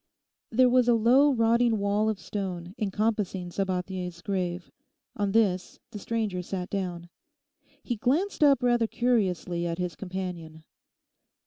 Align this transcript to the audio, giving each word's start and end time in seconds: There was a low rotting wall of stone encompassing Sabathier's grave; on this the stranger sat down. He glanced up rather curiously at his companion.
There 0.49 0.67
was 0.67 0.87
a 0.87 0.95
low 0.95 1.31
rotting 1.31 1.77
wall 1.77 2.09
of 2.09 2.19
stone 2.19 2.73
encompassing 2.79 3.51
Sabathier's 3.51 4.23
grave; 4.23 4.71
on 5.15 5.31
this 5.31 5.77
the 5.91 5.99
stranger 5.99 6.41
sat 6.41 6.71
down. 6.71 7.07
He 7.83 7.97
glanced 7.97 8.43
up 8.43 8.63
rather 8.63 8.87
curiously 8.87 9.67
at 9.67 9.77
his 9.77 9.95
companion. 9.95 10.63